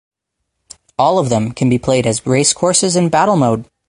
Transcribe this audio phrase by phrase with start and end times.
[0.97, 3.69] All of them can be played as race courses in Battle Mode.